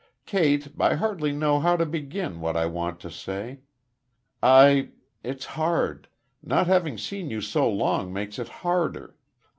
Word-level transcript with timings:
Kate, 0.25 0.69
I 0.79 0.95
hardly 0.95 1.31
know 1.31 1.59
how 1.59 1.75
to 1.77 1.85
begin 1.85 2.39
what 2.39 2.57
I 2.57 2.65
want 2.65 2.99
to 3.01 3.11
say. 3.11 3.59
I 4.41 4.93
it's 5.21 5.45
hard; 5.45 6.07
not 6.41 6.65
having 6.65 6.97
seen 6.97 7.29
you 7.29 7.39
so 7.39 7.69
long, 7.69 8.11
makes 8.11 8.39
it 8.39 8.47
harder. 8.65 9.15